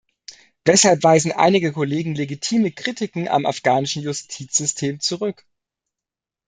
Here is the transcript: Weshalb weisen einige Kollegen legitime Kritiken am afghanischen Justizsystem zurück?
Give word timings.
Weshalb 0.65 1.03
weisen 1.03 1.31
einige 1.31 1.73
Kollegen 1.73 2.15
legitime 2.15 2.71
Kritiken 2.71 3.27
am 3.27 3.45
afghanischen 3.45 4.01
Justizsystem 4.01 4.99
zurück? 4.99 5.45